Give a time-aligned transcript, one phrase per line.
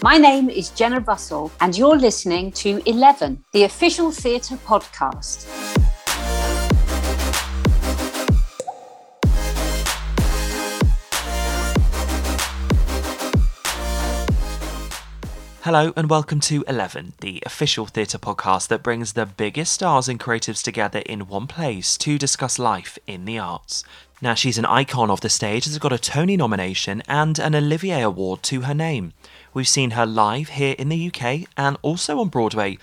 [0.00, 5.44] My name is Jenna Russell, and you're listening to Eleven, the official theatre podcast.
[15.62, 20.20] Hello and welcome to Eleven, the official theatre podcast that brings the biggest stars and
[20.20, 23.82] creatives together in one place to discuss life in the arts.
[24.20, 28.02] Now, she's an icon of the stage, has got a Tony nomination and an Olivier
[28.02, 29.12] Award to her name.
[29.54, 32.78] We've seen her live here in the UK and also on Broadway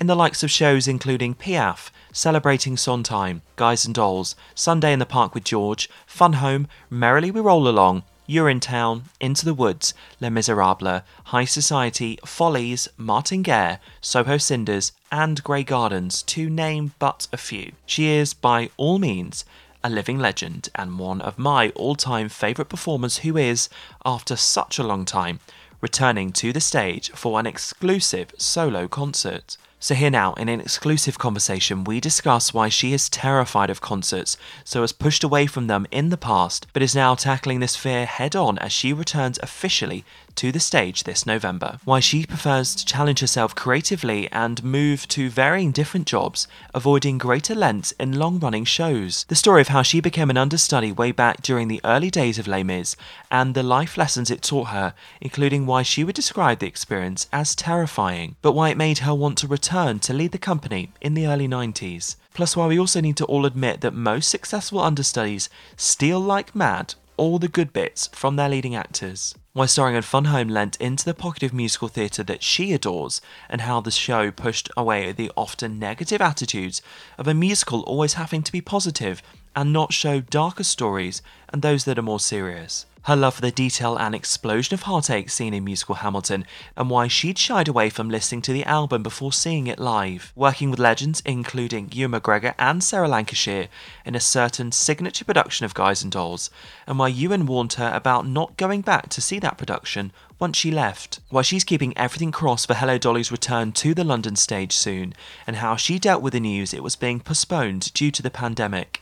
[0.00, 5.06] in the likes of shows including Piaf, Celebrating Sondheim, Guys and Dolls, Sunday in the
[5.06, 11.02] Park with George, Fun Home, Merrily We Roll Along, Urinetown, Into the Woods, Les Miserables,
[11.24, 17.72] High Society, Follies, Martin Guerre, Soho Cinders, and Grey Gardens, to name but a few.
[17.86, 19.44] She is, by all means,
[19.82, 23.68] a living legend and one of my all time favourite performers who is,
[24.04, 25.40] after such a long time,
[25.80, 29.56] returning to the stage for an exclusive solo concert.
[29.82, 34.36] So, here now, in an exclusive conversation, we discuss why she is terrified of concerts,
[34.62, 38.04] so has pushed away from them in the past, but is now tackling this fear
[38.04, 40.04] head on as she returns officially
[40.36, 41.78] to the stage this November.
[41.84, 47.54] Why she prefers to challenge herself creatively and move to varying different jobs, avoiding greater
[47.54, 49.24] lengths in long running shows.
[49.28, 52.46] The story of how she became an understudy way back during the early days of
[52.46, 52.96] Les Mis,
[53.30, 57.54] and the life lessons it taught her, including why she would describe the experience as
[57.54, 61.26] terrifying, but why it made her want to return to lead the company in the
[61.26, 62.16] early 90s.
[62.32, 66.94] Plus, why we also need to all admit that most successful understudies steal like mad
[67.20, 69.34] all the good bits from their leading actors.
[69.52, 73.20] Why Starring in Fun Home lent into the pocket of musical theatre that she adores,
[73.50, 76.80] and how the show pushed away the often negative attitudes
[77.18, 79.22] of a musical always having to be positive
[79.54, 81.20] and not show darker stories
[81.50, 82.86] and those that are more serious.
[83.04, 86.44] Her love for the detail and explosion of heartache seen in musical Hamilton,
[86.76, 90.32] and why she'd shied away from listening to the album before seeing it live.
[90.36, 93.68] Working with legends including Ewan McGregor and Sarah Lancashire
[94.04, 96.50] in a certain signature production of Guys and Dolls,
[96.86, 100.70] and why Ewan warned her about not going back to see that production once she
[100.70, 101.20] left.
[101.30, 105.14] Why she's keeping everything crossed for Hello Dolly's return to the London stage soon,
[105.46, 109.00] and how she dealt with the news it was being postponed due to the pandemic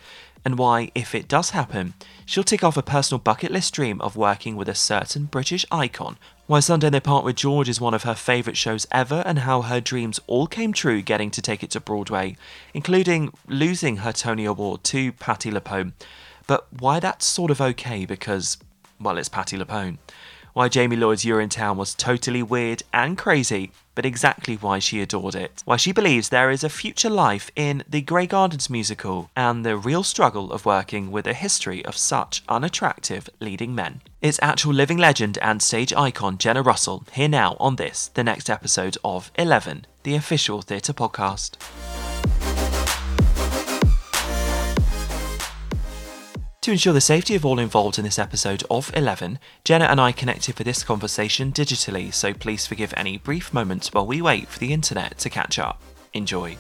[0.49, 1.93] and why, if it does happen,
[2.25, 6.17] she'll tick off a personal bucket list dream of working with a certain British icon.
[6.47, 9.41] Why Sunday in the Park with George is one of her favourite shows ever, and
[9.41, 12.35] how her dreams all came true getting to take it to Broadway,
[12.73, 15.93] including losing her Tony Award to Patti LuPone.
[16.47, 18.57] But why that's sort of okay because,
[18.99, 19.99] well, it's Patti LuPone
[20.59, 25.63] why Jamie Lloyd's Urinetown was totally weird and crazy, but exactly why she adored it.
[25.65, 29.77] Why she believes there is a future life in the Grey Gardens musical, and the
[29.77, 34.01] real struggle of working with a history of such unattractive leading men.
[34.21, 38.51] It's actual living legend and stage icon Jenna Russell here now on this, the next
[38.51, 41.55] episode of 11, the official theatre podcast.
[46.69, 50.13] To ensure the safety of all involved in this episode of 11, Jenna and I
[50.13, 54.59] connected for this conversation digitally, so please forgive any brief moments while we wait for
[54.59, 55.81] the internet to catch up.
[56.13, 56.59] Enjoy.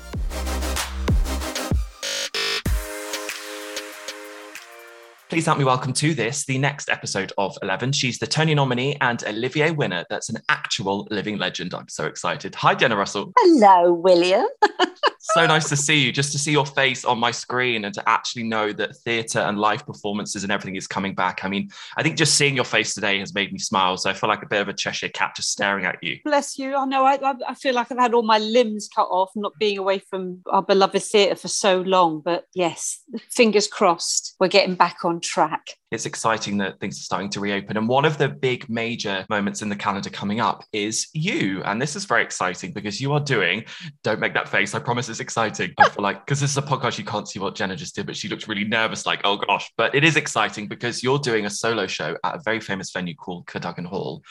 [5.29, 7.93] Please help me welcome to this, the next episode of 11.
[7.93, 10.07] She's the Tony nominee and Olivier winner.
[10.09, 11.75] That's an actual living legend.
[11.75, 12.55] I'm so excited.
[12.55, 13.35] Hi, Jenna Russell.
[13.37, 14.47] Hello, William.
[15.21, 18.09] so nice to see you, just to see your face on my screen and to
[18.09, 21.45] actually know that theatre and live performances and everything is coming back.
[21.45, 23.99] I mean, I think just seeing your face today has made me smile.
[23.99, 26.19] So I feel like a bit of a Cheshire cat just staring at you.
[26.25, 26.75] Bless you.
[26.75, 27.05] I know.
[27.05, 30.41] I, I feel like I've had all my limbs cut off, not being away from
[30.47, 32.23] our beloved theatre for so long.
[32.25, 37.31] But yes, fingers crossed, we're getting back on track it's exciting that things are starting
[37.31, 37.77] to reopen.
[37.77, 41.63] And one of the big major moments in the calendar coming up is you.
[41.65, 43.65] And this is very exciting because you are doing,
[44.03, 45.73] don't make that face, I promise it's exciting.
[45.79, 48.07] I feel like, because this is a podcast, you can't see what Jenna just did,
[48.07, 49.71] but she looked really nervous, like, oh gosh.
[49.77, 53.15] But it is exciting because you're doing a solo show at a very famous venue
[53.15, 54.23] called Cadogan Hall.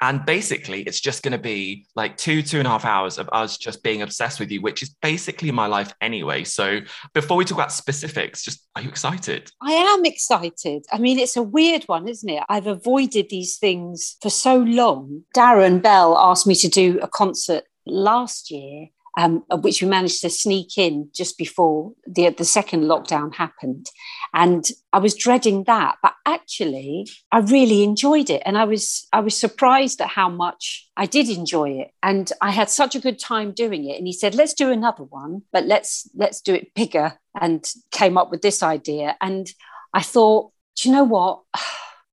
[0.00, 3.28] And basically, it's just going to be like two, two and a half hours of
[3.32, 6.44] us just being obsessed with you, which is basically my life anyway.
[6.44, 6.80] So
[7.14, 9.50] before we talk about specifics, just are you excited?
[9.62, 10.84] I am excited.
[10.96, 12.42] I mean, it's a weird one, isn't it?
[12.48, 15.24] I've avoided these things for so long.
[15.36, 18.88] Darren Bell asked me to do a concert last year
[19.18, 23.90] um, which we managed to sneak in just before the, the second lockdown happened.
[24.32, 28.42] And I was dreading that, but actually I really enjoyed it.
[28.46, 31.90] And I was I was surprised at how much I did enjoy it.
[32.02, 33.98] And I had such a good time doing it.
[33.98, 38.16] And he said, let's do another one, but let's let's do it bigger and came
[38.16, 39.14] up with this idea.
[39.20, 39.46] And
[39.94, 41.40] I thought, do you know what?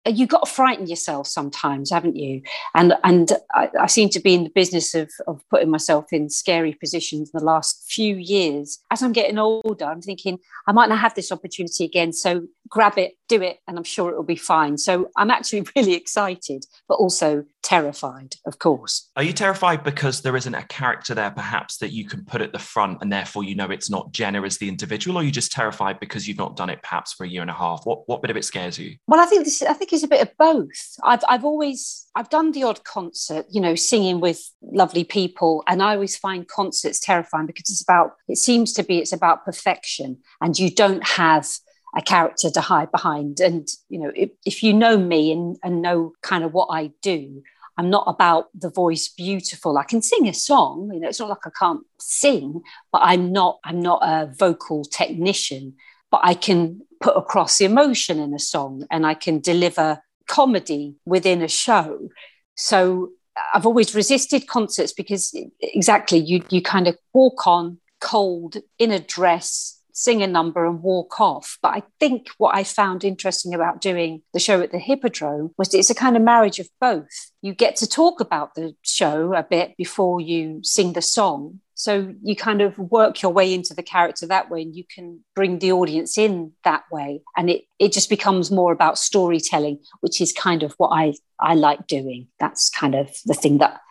[0.05, 2.41] you got to frighten yourself sometimes, haven't you?
[2.75, 6.29] And and I, I, seem to be in the business of, of putting myself in
[6.29, 8.79] scary positions in the last few years.
[8.91, 12.11] As I'm getting older, I'm thinking I might not have this opportunity again.
[12.11, 14.79] So grab it, do it, and I'm sure it will be fine.
[14.79, 19.11] So I'm actually really excited, but also terrified, of course.
[19.15, 22.51] Are you terrified because there isn't a character there, perhaps, that you can put at
[22.51, 25.31] the front and therefore you know it's not Jenna as the individual, or are you
[25.31, 27.81] just terrified because you've not done it perhaps for a year and a half?
[27.83, 28.97] What what bit of it scares you?
[29.07, 30.95] Well, I think this I think it's a bit of both.
[31.03, 35.83] I've I've always I've done the odd concert, you know, singing with lovely people, and
[35.83, 40.17] I always find concerts terrifying because it's about it seems to be it's about perfection
[40.41, 41.47] and you don't have
[41.95, 43.39] a character to hide behind.
[43.39, 46.91] And, you know, if, if you know me and, and know kind of what I
[47.01, 47.43] do,
[47.77, 49.77] I'm not about the voice beautiful.
[49.77, 52.61] I can sing a song, you know, it's not like I can't sing,
[52.91, 55.75] but I'm not, I'm not a vocal technician,
[56.11, 60.95] but I can put across the emotion in a song and I can deliver comedy
[61.05, 62.09] within a show.
[62.55, 63.09] So
[63.53, 68.99] I've always resisted concerts because exactly you you kind of walk on cold in a
[68.99, 71.57] dress sing a number and walk off.
[71.61, 75.73] But I think what I found interesting about doing the show at the Hippodrome was
[75.73, 77.31] it's a kind of marriage of both.
[77.41, 81.59] You get to talk about the show a bit before you sing the song.
[81.75, 85.23] So you kind of work your way into the character that way and you can
[85.35, 87.21] bring the audience in that way.
[87.35, 91.55] And it, it just becomes more about storytelling, which is kind of what I, I
[91.55, 92.27] like doing.
[92.39, 93.81] That's kind of the thing that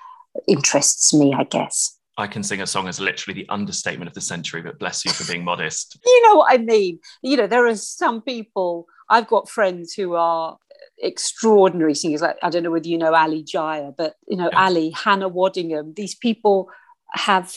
[0.47, 1.99] interests me, I guess.
[2.19, 5.13] I can sing a song as literally the understatement of the century, but bless you
[5.13, 5.99] for being modest.
[6.07, 6.99] You know what I mean?
[7.23, 10.59] You know, there are some people, I've got friends who are
[10.99, 12.21] extraordinary singers.
[12.21, 14.65] Like, I don't know whether you know Ali Jaya, but, you know, yeah.
[14.65, 16.71] Ali, Hannah Waddingham, these people
[17.15, 17.57] have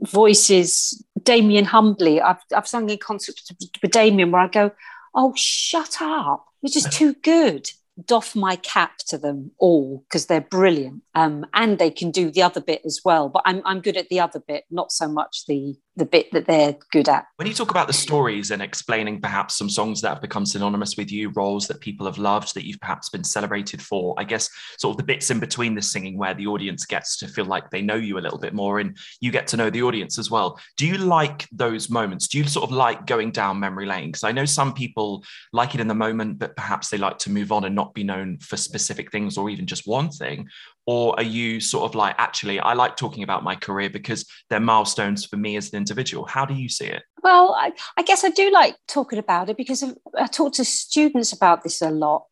[0.00, 1.04] voices.
[1.22, 3.50] Damian Humbley, I've, I've sung in concerts
[3.82, 4.72] with Damian where I go,
[5.14, 6.46] oh, shut up.
[6.60, 7.70] You're just too good
[8.06, 12.42] doff my cap to them all because they're brilliant um, and they can do the
[12.42, 15.44] other bit as well but I'm, I'm good at the other bit not so much
[15.46, 17.26] the the bit that they're good at.
[17.36, 20.96] When you talk about the stories and explaining perhaps some songs that have become synonymous
[20.96, 24.48] with you, roles that people have loved, that you've perhaps been celebrated for, I guess
[24.78, 27.70] sort of the bits in between the singing where the audience gets to feel like
[27.70, 30.30] they know you a little bit more and you get to know the audience as
[30.30, 30.58] well.
[30.78, 32.28] Do you like those moments?
[32.28, 34.08] Do you sort of like going down memory lane?
[34.08, 37.30] Because I know some people like it in the moment, but perhaps they like to
[37.30, 40.48] move on and not be known for specific things or even just one thing?
[40.86, 44.60] Or are you sort of like actually i like talking about my career because they're
[44.60, 46.24] milestones for me as an individual.
[46.26, 47.02] How do you see it?
[47.22, 49.84] Well i, I guess i do like talking about it because
[50.18, 52.26] i talk to students about this a lot.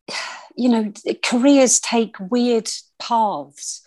[0.55, 3.81] You know careers take weird paths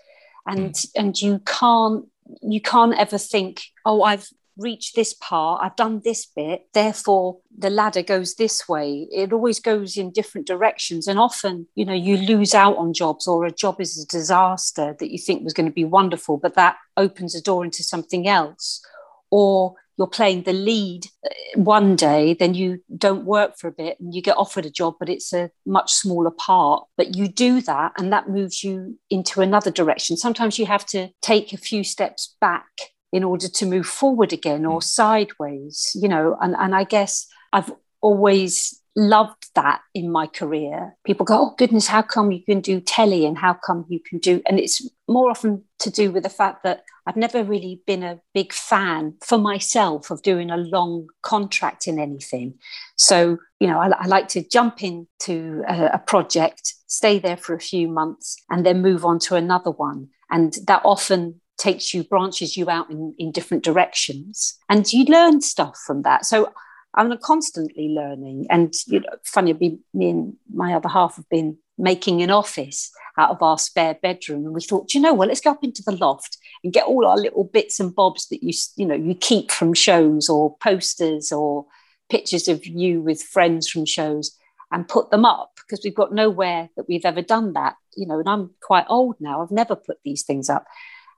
[0.47, 0.91] and mm.
[0.97, 2.07] and you can't
[2.43, 7.71] you can't ever think oh i've reached this part, I've done this bit, therefore the
[7.71, 9.09] ladder goes this way.
[9.11, 11.07] It always goes in different directions.
[11.07, 14.97] And often, you know, you lose out on jobs or a job is a disaster
[14.99, 18.29] that you think was going to be wonderful, but that opens a door into something
[18.29, 18.85] else.
[19.31, 23.99] Or you're playing the lead uh, one day, then you don't work for a bit
[24.01, 26.85] and you get offered a job, but it's a much smaller part.
[26.97, 30.17] But you do that and that moves you into another direction.
[30.17, 32.67] Sometimes you have to take a few steps back
[33.15, 34.83] in order to move forward again or mm.
[34.83, 36.37] sideways, you know.
[36.41, 40.97] And, and I guess I've always loved that in my career.
[41.05, 44.19] People go, oh, goodness, how come you can do telly and how come you can
[44.19, 48.03] do, and it's more often to do with the fact that I've never really been
[48.03, 52.55] a big fan for myself of doing a long contract in anything.
[52.97, 57.55] So, you know, I, I like to jump into a, a project, stay there for
[57.55, 60.09] a few months, and then move on to another one.
[60.31, 64.59] And that often takes you, branches you out in, in different directions.
[64.69, 66.25] And you learn stuff from that.
[66.25, 66.53] So
[66.95, 68.47] I'm constantly learning.
[68.51, 73.31] And you know, funny, me and my other half have been making an office out
[73.31, 75.97] of our spare bedroom, and we thought, you know what, let's go up into the
[75.97, 79.51] loft and get all our little bits and bobs that you you know you keep
[79.51, 81.67] from shows or posters or
[82.09, 84.37] pictures of you with friends from shows
[84.73, 88.19] and put them up because we've got nowhere that we've ever done that you know
[88.19, 90.67] and i'm quite old now i've never put these things up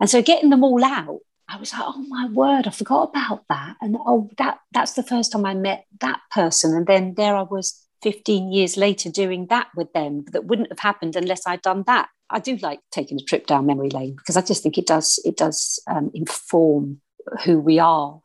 [0.00, 3.44] and so getting them all out I was like, oh my word, I forgot about
[3.48, 3.76] that.
[3.80, 6.74] And oh, that that's the first time I met that person.
[6.74, 10.80] And then there I was 15 years later doing that with them that wouldn't have
[10.80, 12.08] happened unless I'd done that.
[12.30, 15.20] I do like taking a trip down memory lane because I just think it does
[15.24, 17.00] it does um, inform
[17.44, 18.20] who we are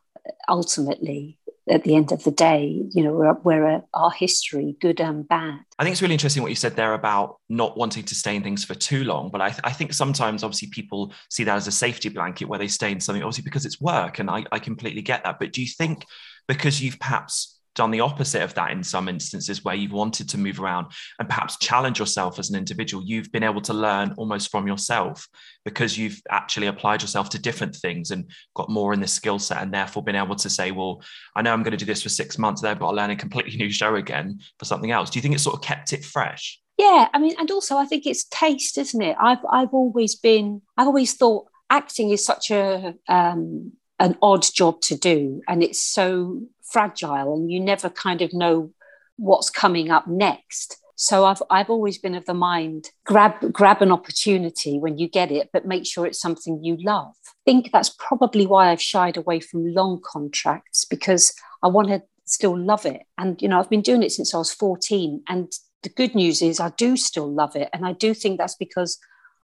[0.48, 1.38] ultimately
[1.68, 5.60] at the end of the day, you know, we're, we're our history, good and bad.
[5.78, 8.42] I think it's really interesting what you said there about not wanting to stay in
[8.42, 9.30] things for too long.
[9.30, 12.58] But I, th- I think sometimes, obviously, people see that as a safety blanket where
[12.58, 14.18] they stay in something, obviously, because it's work.
[14.18, 15.38] And I, I completely get that.
[15.38, 16.04] But do you think
[16.48, 20.38] because you've perhaps done the opposite of that in some instances where you've wanted to
[20.38, 20.86] move around
[21.18, 23.02] and perhaps challenge yourself as an individual.
[23.04, 25.26] You've been able to learn almost from yourself
[25.64, 29.62] because you've actually applied yourself to different things and got more in the skill set
[29.62, 31.02] and therefore been able to say well
[31.36, 33.16] i know i'm going to do this for six months there, but I'll learn a
[33.16, 35.10] completely new show again for something else.
[35.10, 36.60] Do you think it sort of kept it fresh?
[36.78, 39.16] Yeah i mean and also i think it's taste isn't it?
[39.20, 44.80] I've i've always been i've always thought acting is such a um an odd job
[44.82, 48.72] to do and it's so fragile and you never kind of know
[49.16, 50.78] what's coming up next.
[50.96, 55.32] So I've I've always been of the mind grab grab an opportunity when you get
[55.32, 57.14] it, but make sure it's something you love.
[57.26, 62.02] I think that's probably why I've shied away from long contracts because I want to
[62.24, 63.02] still love it.
[63.18, 65.22] And you know, I've been doing it since I was 14.
[65.28, 65.52] And
[65.82, 67.68] the good news is I do still love it.
[67.72, 68.98] And I do think that's because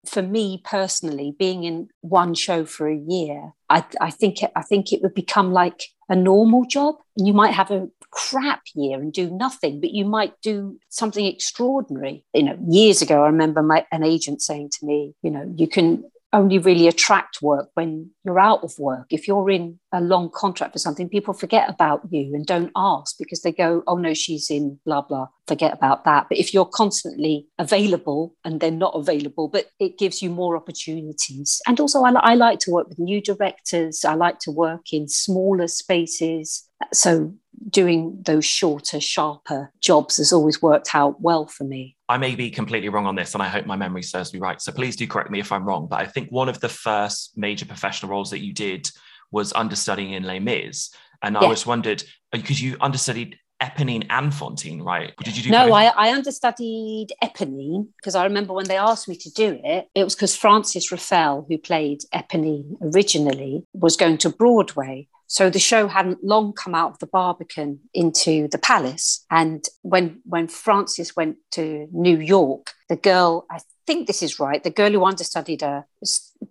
[0.07, 4.63] for me personally, being in one show for a year, I, I think it, I
[4.63, 6.97] think it would become like a normal job.
[7.17, 11.27] And you might have a crap year and do nothing, but you might do something
[11.27, 12.25] extraordinary.
[12.35, 15.69] You know, years ago, I remember my, an agent saying to me, you know, you
[15.69, 19.07] can only really attract work when you're out of work.
[19.11, 23.17] If you're in a long contract for something, people forget about you and don't ask
[23.19, 26.27] because they go, oh no, she's in blah, blah, forget about that.
[26.29, 31.63] But if you're constantly available and they're not available, but it gives you more opportunities.
[31.67, 35.09] And also, I, I like to work with new directors, I like to work in
[35.09, 36.69] smaller spaces.
[36.93, 37.35] So
[37.71, 41.97] doing those shorter, sharper jobs has always worked out well for me.
[42.09, 44.61] I may be completely wrong on this, and I hope my memory serves me right.
[44.61, 45.89] So please do correct me if I'm wrong.
[45.89, 48.89] But I think one of the first major professional roles that you did
[49.31, 50.91] was understudying in Les Mis.
[51.23, 51.37] And.
[51.37, 55.13] I was wondered, uh, because you understudied Eponine and Fantine, right?
[55.25, 55.73] Did you do no?
[55.73, 60.05] I, I understudied Eponine because I remember when they asked me to do it, it
[60.05, 65.09] was because Frances Ruffelle, who played Eponine originally, was going to Broadway.
[65.29, 69.27] So the show hadn't long come out of the Barbican into the palace.
[69.31, 74.63] And when when Frances went to New York, the girl, I think this is right,
[74.65, 75.85] the girl who understudied her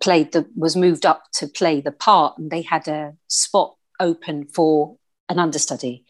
[0.00, 4.46] played the was moved up to play the part, and they had a spot open
[4.46, 4.96] for
[5.28, 6.04] an understudy.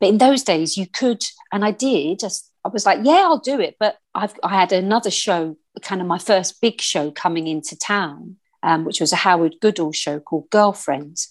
[0.00, 2.18] But in those days, you could, and I did.
[2.18, 3.76] Just, I was like, yeah, I'll do it.
[3.78, 8.38] But I've I had another show, kind of my first big show coming into town,
[8.64, 11.28] um, which was a Howard Goodall show called Girlfriends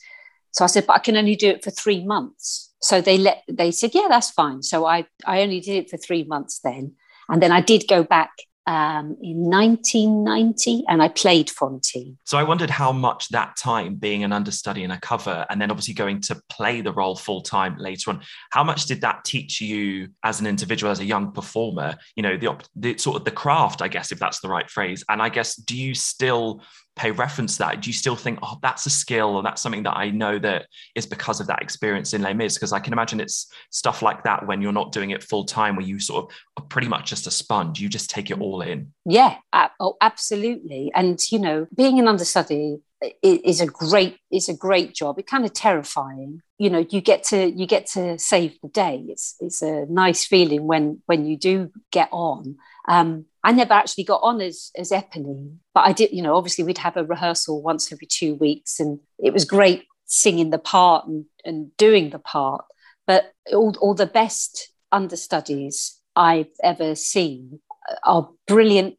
[0.57, 2.73] so I said, but I can only do it for three months.
[2.81, 4.63] So they let they said, yeah, that's fine.
[4.63, 6.95] So I I only did it for three months then,
[7.29, 8.31] and then I did go back
[8.65, 12.17] um, in 1990 and I played Fantine.
[12.25, 15.69] So I wondered how much that time being an understudy and a cover, and then
[15.69, 19.61] obviously going to play the role full time later on, how much did that teach
[19.61, 21.97] you as an individual, as a young performer?
[22.15, 25.03] You know, the, the sort of the craft, I guess, if that's the right phrase.
[25.07, 26.63] And I guess, do you still
[26.97, 27.81] pay reference to that?
[27.81, 30.65] Do you still think, oh, that's a skill or that's something that I know that
[30.95, 32.55] is because of that experience in Les Mis?
[32.55, 35.75] Because I can imagine it's stuff like that when you're not doing it full time,
[35.75, 37.79] where you sort of are pretty much just a sponge.
[37.79, 38.91] You just take it all in.
[39.05, 39.37] Yeah,
[39.79, 40.91] oh, absolutely.
[40.93, 42.79] And, you know, being an understudy
[43.21, 45.19] is a great is a great job.
[45.19, 46.41] It's kind of terrifying.
[46.57, 49.05] You know, you get to you get to save the day.
[49.07, 52.57] It's it's a nice feeling when when you do get on.
[52.87, 56.11] Um, I never actually got on as as Eponine, but I did.
[56.11, 59.85] You know, obviously we'd have a rehearsal once every two weeks, and it was great
[60.05, 62.65] singing the part and, and doing the part.
[63.05, 67.61] But all all the best understudies I've ever seen
[68.03, 68.97] are brilliant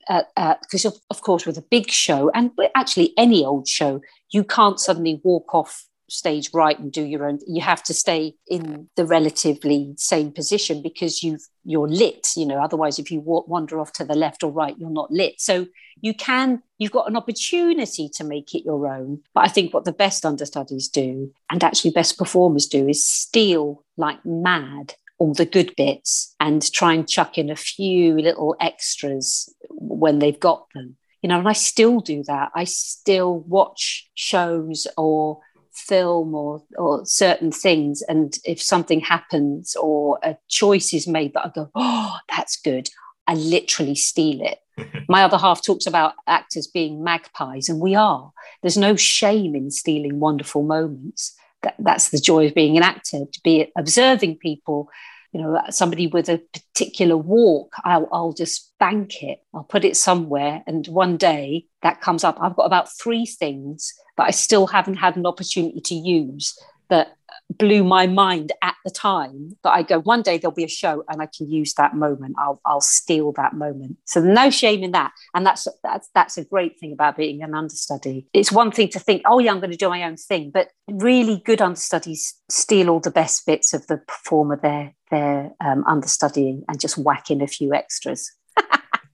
[0.63, 4.01] because, of, of course, with a big show and actually any old show,
[4.31, 8.35] you can't suddenly walk off stage right and do your own you have to stay
[8.47, 13.79] in the relatively same position because you've you're lit you know otherwise if you wander
[13.79, 15.41] off to the left or right you're not lit.
[15.41, 15.67] So
[16.01, 19.85] you can you've got an opportunity to make it your own but i think what
[19.85, 25.45] the best understudies do and actually best performers do is steal like mad all the
[25.45, 30.97] good bits and try and chuck in a few little extras when they've got them.
[31.23, 32.51] You know and i still do that.
[32.55, 35.41] I still watch shows or
[35.79, 41.47] film or or certain things and if something happens or a choice is made that
[41.47, 42.89] i go oh that's good
[43.29, 44.59] i literally steal it.
[45.09, 48.33] My other half talks about actors being magpies and we are.
[48.63, 51.37] There's no shame in stealing wonderful moments.
[51.63, 54.89] That, that's the joy of being an actor to be observing people
[55.33, 59.41] you know somebody with a particular walk I'll, I'll just bank it.
[59.55, 62.39] I'll put it somewhere and one day that comes up.
[62.41, 66.59] I've got about three things that i still haven't had an opportunity to use
[66.91, 67.17] that
[67.51, 71.05] blew my mind at the time that I go, one day there'll be a show
[71.09, 72.37] and I can use that moment.
[72.39, 73.97] I'll, I'll steal that moment.
[74.05, 75.13] So no shame in that.
[75.35, 78.27] And that's, that's, that's a great thing about being an understudy.
[78.33, 80.69] It's one thing to think, oh yeah, I'm going to do my own thing, but
[80.89, 86.65] really good understudies steal all the best bits of the performer they're, they're um, understudying
[86.69, 88.31] and just whack in a few extras.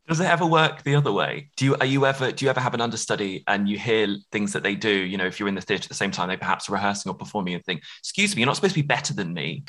[0.06, 1.48] Does it ever work the other way?
[1.56, 4.52] Do you are you ever do you ever have an understudy and you hear things
[4.52, 4.90] that they do?
[4.90, 7.14] You know, if you're in the theatre at the same time, they perhaps rehearsing or
[7.14, 9.64] performing and think, "Excuse me, you're not supposed to be better than me."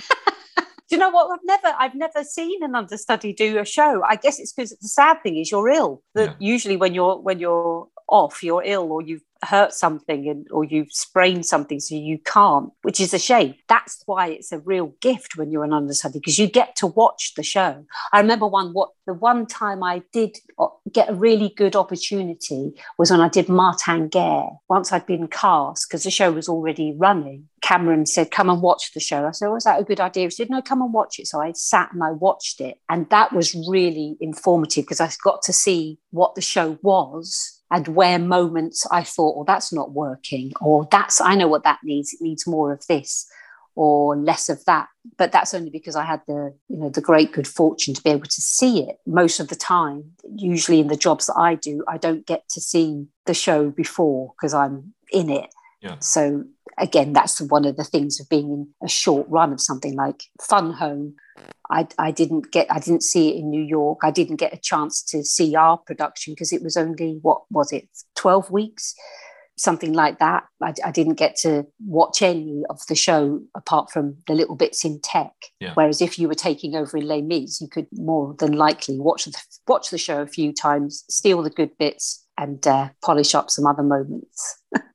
[0.58, 1.32] do you know what?
[1.32, 4.04] I've never I've never seen an understudy do a show.
[4.04, 6.04] I guess it's because the sad thing is you're ill.
[6.16, 6.52] That yeah.
[6.52, 10.92] usually when you're when you're off, you're ill or you've hurt something and or you've
[10.92, 13.56] sprained something so you can't, which is a shame.
[13.68, 17.34] That's why it's a real gift when you're an understudy because you get to watch
[17.36, 17.86] the show.
[18.12, 22.74] I remember one what the one time I did uh, get a really good opportunity
[22.98, 24.50] was when I did Martin Guerre.
[24.70, 27.48] Once I'd been cast because the show was already running.
[27.62, 30.32] Cameron said, "Come and watch the show." I said, "Was that a good idea?" He
[30.32, 33.34] said, "No, come and watch it." So I sat and I watched it, and that
[33.34, 38.86] was really informative because I got to see what the show was and where moments
[38.92, 42.14] I thought, well, that's not working, or that's, I know what that needs.
[42.14, 43.28] It needs more of this
[43.76, 44.88] or less of that.
[45.18, 48.10] But that's only because I had the, you know, the great good fortune to be
[48.10, 50.12] able to see it most of the time.
[50.34, 54.34] Usually in the jobs that I do, I don't get to see the show before
[54.38, 55.54] because I'm in it.
[55.86, 56.00] Yeah.
[56.00, 56.44] So
[56.78, 60.24] again, that's one of the things of being in a short run of something like
[60.42, 61.16] Fun Home.
[61.70, 64.00] I, I didn't get I didn't see it in New York.
[64.04, 67.72] I didn't get a chance to see our production because it was only what was
[67.72, 68.96] it 12 weeks
[69.58, 70.44] something like that.
[70.62, 74.84] I, I, didn't get to watch any of the show apart from the little bits
[74.84, 75.32] in tech.
[75.60, 75.72] Yeah.
[75.76, 79.26] Whereas if you were taking over in Les Mis, you could more than likely watch
[79.26, 83.50] the, watch the show a few times, steal the good bits, and uh, polish up
[83.50, 84.62] some other moments.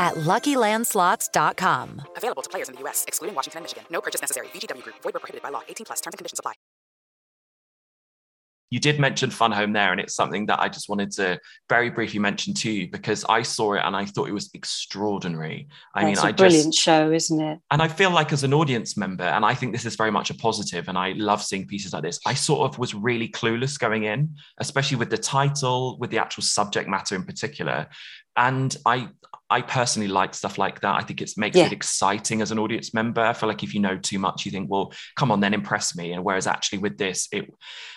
[0.00, 2.02] at LuckyLandSlots.com.
[2.16, 3.84] Available to players in the U.S., excluding Washington and Michigan.
[3.92, 4.48] No purchase necessary.
[4.48, 4.96] VGW Group.
[5.02, 5.62] Void were prohibited by law.
[5.68, 6.00] 18 plus.
[6.00, 6.54] Terms and conditions apply.
[8.70, 11.90] You did mention Fun Home there, and it's something that I just wanted to very
[11.90, 15.68] briefly mention to you because I saw it and I thought it was extraordinary.
[15.92, 17.58] I That's mean, a I brilliant just, show, isn't it?
[17.72, 20.30] And I feel like as an audience member, and I think this is very much
[20.30, 22.20] a positive, and I love seeing pieces like this.
[22.24, 26.44] I sort of was really clueless going in, especially with the title, with the actual
[26.44, 27.88] subject matter in particular
[28.36, 29.08] and I
[29.50, 30.94] I personally like stuff like that.
[30.94, 31.66] I think it makes yeah.
[31.66, 33.20] it exciting as an audience member.
[33.20, 35.96] I feel like if you know too much, you think, well, come on, then impress
[35.96, 36.12] me.
[36.12, 37.52] And whereas actually with this, it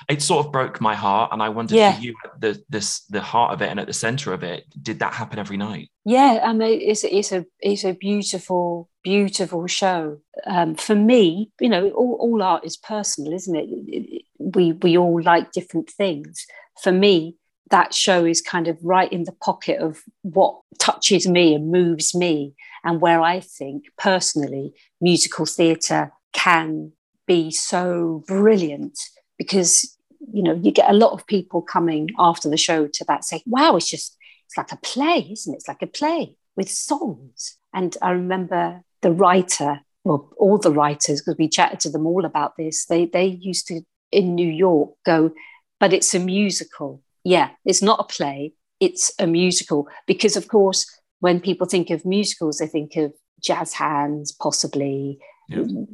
[0.09, 1.31] it sort of broke my heart.
[1.31, 1.93] And I wondered yeah.
[1.95, 4.99] for you, the this the heart of it and at the center of it, did
[4.99, 5.89] that happen every night?
[6.05, 10.19] Yeah, I mean, it's it's a it's a beautiful beautiful show.
[10.45, 14.23] Um, for me, you know, all, all art is personal, isn't it?
[14.39, 16.45] We we all like different things.
[16.81, 17.35] For me,
[17.73, 22.13] that show is kind of right in the pocket of what touches me and moves
[22.13, 26.91] me, and where I think personally musical theatre can
[27.25, 28.99] be so brilliant
[29.39, 29.97] because
[30.31, 33.41] you know you get a lot of people coming after the show to that say
[33.45, 35.57] wow it's just it's like a play isn't it?
[35.57, 37.57] It's like a play with songs.
[37.73, 42.23] And i remember the writer well all the writers because we chatted to them all
[42.23, 43.81] about this they they used to
[44.11, 45.31] in new york go
[45.79, 49.87] but it's a musical yeah, it's not a play, it's a musical.
[50.07, 50.85] Because, of course,
[51.19, 55.19] when people think of musicals, they think of jazz hands, possibly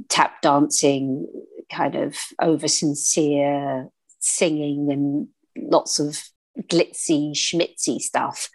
[0.10, 1.28] tap dancing,
[1.72, 3.90] kind of over sincere
[4.20, 5.28] singing, and
[5.72, 6.24] lots of
[6.68, 8.50] glitzy, schmitzy stuff.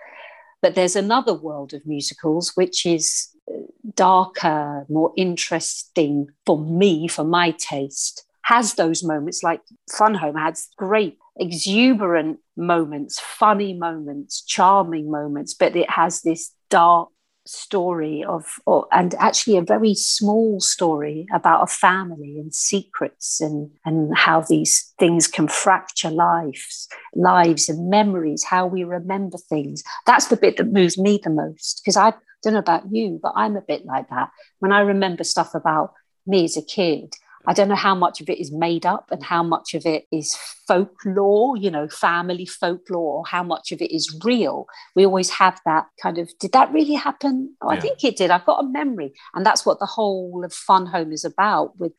[0.63, 3.59] But there's another world of musicals, which is uh,
[3.95, 9.61] darker, more interesting for me, for my taste, has those moments like
[9.91, 17.09] Fun Home has great exuberant moments, funny moments, charming moments, but it has this dark
[17.47, 23.71] story of or, and actually a very small story about a family and secrets and
[23.85, 29.83] and how these things can fracture lives lives and memories how we remember things.
[30.07, 33.33] That's the bit that moves me the most because i don't know about you but
[33.37, 34.31] i'm a bit like that.
[34.61, 35.93] When i remember stuff about
[36.27, 37.13] me as a kid
[37.47, 40.07] I don't know how much of it is made up and how much of it
[40.11, 44.67] is folklore, you know, family folklore, or how much of it is real.
[44.97, 47.55] We always have that kind of, did that really happen?
[47.61, 47.79] Oh, yeah.
[47.79, 48.31] I think it did.
[48.31, 49.13] I've got a memory.
[49.35, 51.93] And that's what the whole of Fun Home is about with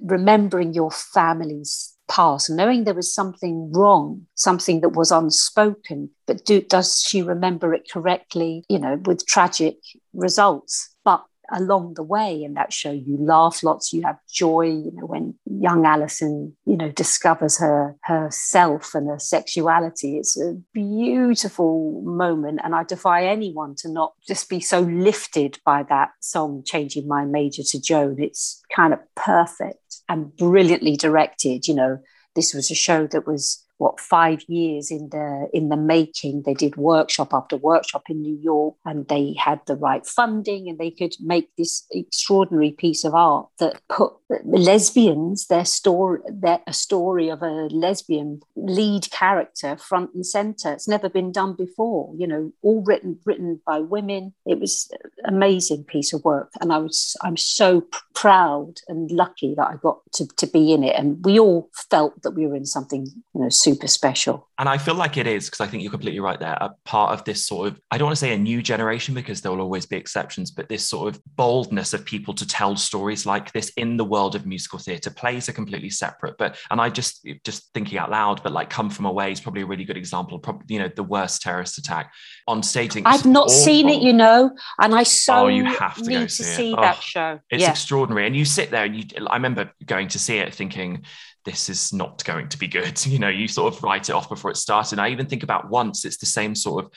[0.00, 6.10] remembering your family's past, knowing there was something wrong, something that was unspoken.
[6.26, 9.76] But do, does she remember it correctly, you know, with tragic
[10.12, 10.94] results?
[11.04, 12.90] But along the way in that show.
[12.90, 17.96] You laugh lots, you have joy, you know, when young Alison, you know, discovers her
[18.04, 20.18] herself and her sexuality.
[20.18, 22.60] It's a beautiful moment.
[22.62, 27.24] And I defy anyone to not just be so lifted by that song, Changing My
[27.24, 28.16] Major to Joan.
[28.18, 31.66] It's kind of perfect and brilliantly directed.
[31.66, 31.98] You know,
[32.34, 36.42] this was a show that was what five years in the in the making.
[36.44, 40.78] They did workshop after workshop in new york and they had the right funding and
[40.78, 44.12] they could make this extraordinary piece of art that put
[44.44, 50.72] lesbians their story their a story of a lesbian lead character front and center.
[50.72, 54.34] It's never been done before you know all written written by women.
[54.44, 54.90] It was
[55.24, 57.82] an amazing piece of work and i was i'm so
[58.14, 60.94] proud and lucky that i got to, to be in it.
[60.96, 64.48] And we all felt that we were in something you know super special.
[64.58, 66.56] And I feel like it is because I think you're completely right there.
[66.60, 69.40] A part of this sort of, I don't want to say a new generation because
[69.40, 73.26] there will always be exceptions, but this sort of boldness of people to tell stories
[73.26, 75.10] like this in the world of musical theatre.
[75.10, 78.90] Plays are completely separate, but and I just just thinking out loud, but like Come
[78.90, 80.36] From Away is probably a really good example.
[80.36, 82.12] Of probably you know the worst terrorist attack
[82.46, 83.04] on staging.
[83.06, 83.56] I've not awful.
[83.56, 86.74] seen it, you know, and I so oh, you have to need to see, see
[86.76, 87.40] oh, that oh, show.
[87.50, 87.70] It's yeah.
[87.70, 89.26] extraordinary, and you sit there and you.
[89.26, 91.04] I remember going to see it thinking
[91.44, 93.04] this is not going to be good.
[93.10, 94.94] You know, you sort of write it off before it started.
[94.94, 96.92] And I even think about once it's the same sort of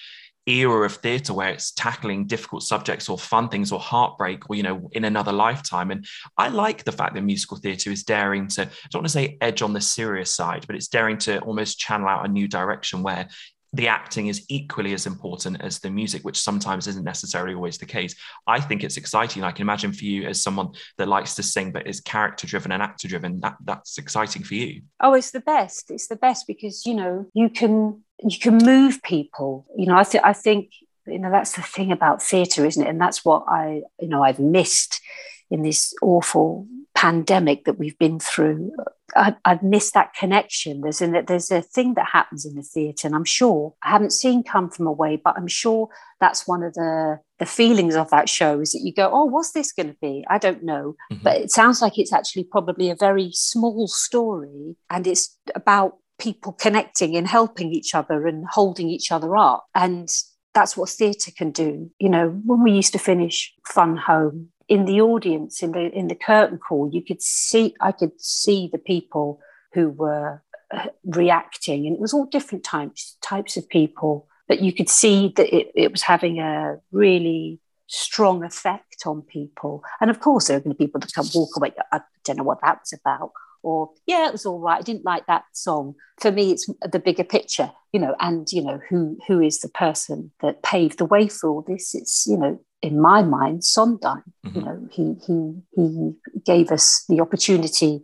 [0.46, 4.64] era of theatre where it's tackling difficult subjects or fun things or heartbreak or you
[4.64, 6.06] know in another lifetime and
[6.38, 9.38] i like the fact that musical theatre is daring to i don't want to say
[9.40, 13.02] edge on the serious side but it's daring to almost channel out a new direction
[13.02, 13.28] where
[13.74, 17.86] the acting is equally as important as the music, which sometimes isn't necessarily always the
[17.88, 18.16] case.
[18.46, 19.44] I think it's exciting.
[19.44, 22.72] I can imagine for you as someone that likes to sing but is character driven
[22.72, 24.84] and actor driven, that that's exciting for you.
[25.00, 25.90] Oh, it's the best.
[25.90, 29.66] It's the best because you know you can you can move people.
[29.76, 30.70] You know, I think I think
[31.08, 32.90] you know that's the thing about theatre, isn't it?
[32.90, 35.02] And that's what I you know I've missed
[35.50, 38.72] in this awful pandemic that we've been through
[39.16, 40.82] I, have missed that connection.
[40.82, 44.14] There's a, there's a thing that happens in the theatre, and I'm sure I haven't
[44.14, 48.30] seen Come From Away, but I'm sure that's one of the the feelings of that
[48.30, 50.26] show is that you go, oh, what's this going to be?
[50.30, 51.24] I don't know, mm-hmm.
[51.24, 56.54] but it sounds like it's actually probably a very small story, and it's about people
[56.54, 60.10] connecting and helping each other and holding each other up, and
[60.54, 61.90] that's what theatre can do.
[62.00, 66.08] You know, when we used to finish Fun Home, in the audience in the in
[66.08, 69.40] the curtain call you could see i could see the people
[69.74, 70.42] who were
[70.76, 75.32] uh, reacting and it was all different types types of people but you could see
[75.36, 79.84] that it, it was having a really strong effect on people.
[80.02, 82.38] And of course there are going to be people that come walk away i don't
[82.38, 83.32] know what that was about
[83.62, 85.94] or yeah it was all right i didn't like that song.
[86.20, 89.70] For me it's the bigger picture you know and you know who who is the
[89.70, 91.94] person that paved the way for all this?
[91.94, 94.24] It's you know in my mind, Sondheim.
[94.46, 94.60] Mm-hmm.
[94.60, 98.04] You know, he he he gave us the opportunity.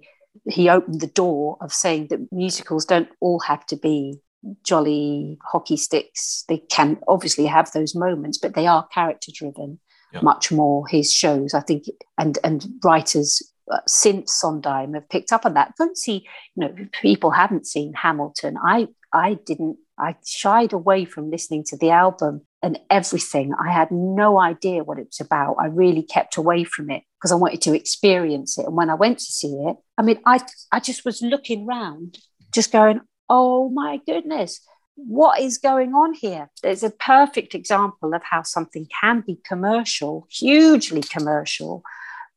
[0.50, 4.20] He opened the door of saying that musicals don't all have to be
[4.63, 6.46] jolly hockey sticks.
[6.48, 9.80] They can obviously have those moments, but they are character driven.
[10.13, 10.24] Yep.
[10.24, 11.84] Much more his shows, I think,
[12.18, 15.74] and and writers uh, since Sondheim have picked up on that.
[15.78, 18.56] Don't see, you know, people haven't seen Hamilton.
[18.65, 19.78] I I didn't.
[20.00, 23.54] I shied away from listening to the album and everything.
[23.54, 25.56] I had no idea what it was about.
[25.60, 28.65] I really kept away from it because I wanted to experience it.
[28.65, 30.39] And when I went to see it, I mean, I
[30.72, 32.17] I just was looking round,
[32.54, 34.62] just going, "Oh my goodness."
[35.08, 36.50] what is going on here?
[36.62, 41.84] There's a perfect example of how something can be commercial, hugely commercial,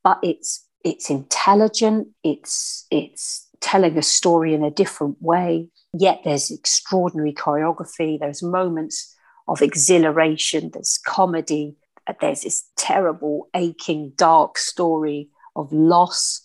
[0.04, 6.50] but it's it's intelligent, it's it's telling a story in a different way, yet there's
[6.50, 9.14] extraordinary choreography, there's moments
[9.48, 11.76] of exhilaration, there's comedy,
[12.20, 16.42] there's this terrible, aching, dark story of loss.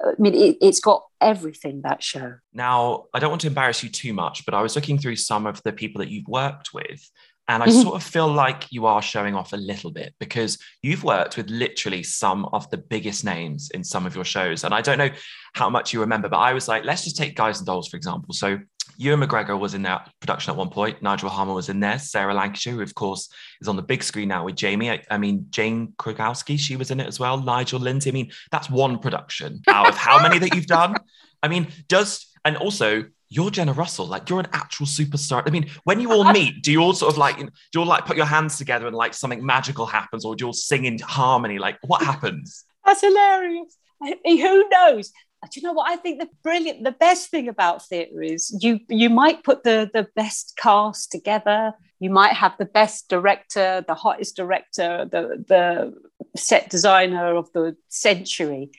[0.00, 2.36] I mean, it, it's got everything that show.
[2.52, 5.46] Now, I don't want to embarrass you too much, but I was looking through some
[5.46, 7.08] of the people that you've worked with.
[7.46, 7.82] And I mm-hmm.
[7.82, 11.50] sort of feel like you are showing off a little bit because you've worked with
[11.50, 14.64] literally some of the biggest names in some of your shows.
[14.64, 15.10] And I don't know
[15.52, 17.98] how much you remember, but I was like, let's just take Guys and Dolls, for
[17.98, 18.32] example.
[18.32, 18.58] So
[18.96, 21.02] Ewan McGregor was in that production at one point.
[21.02, 21.98] Nigel Harman was in there.
[21.98, 23.28] Sarah Lancashire, who of course
[23.60, 24.90] is on the big screen now with Jamie.
[24.90, 27.40] I, I mean, Jane Krakowski, she was in it as well.
[27.40, 28.10] Nigel Lindsay.
[28.10, 30.96] I mean, that's one production out of how many that you've done.
[31.42, 35.42] I mean, does and also you're Jenna Russell, like you're an actual superstar.
[35.44, 37.86] I mean, when you all meet, do you all sort of like, do you all
[37.86, 40.84] like put your hands together and like something magical happens, or do you all sing
[40.84, 41.58] in harmony?
[41.58, 42.64] Like, what happens?
[42.84, 43.76] That's hilarious.
[44.24, 45.12] Who knows?
[45.50, 45.90] Do you know what?
[45.90, 49.90] I think the brilliant, the best thing about theatre is you you might put the
[49.92, 51.72] the best cast together.
[52.00, 55.94] You might have the best director, the hottest director, the the
[56.36, 58.70] set designer of the century,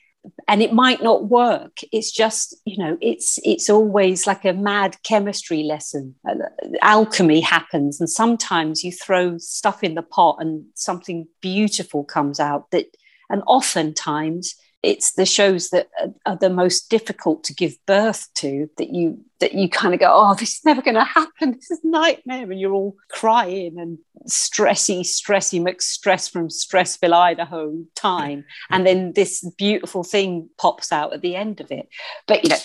[0.48, 1.78] and it might not work.
[1.92, 6.14] It's just you know it's it's always like a mad chemistry lesson.
[6.28, 6.34] Uh,
[6.82, 12.70] alchemy happens and sometimes you throw stuff in the pot and something beautiful comes out
[12.70, 12.86] that
[13.28, 14.54] and oftentimes
[14.86, 15.88] it's the shows that
[16.24, 20.08] are the most difficult to give birth to that you that you kind of go
[20.10, 21.52] oh this is never going to happen.
[21.52, 22.50] This is nightmare.
[22.50, 28.44] And you're all crying and stressy stressy mcstress from stressville idaho time.
[28.70, 31.88] And then this beautiful thing pops out at the end of it.
[32.26, 32.58] But you know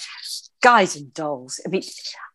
[0.61, 1.81] guys and dolls i mean